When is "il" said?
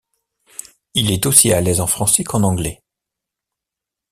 0.95-1.11